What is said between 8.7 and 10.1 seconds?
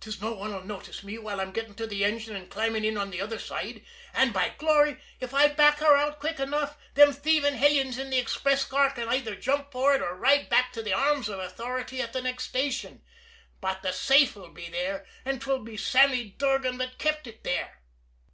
can either jump for it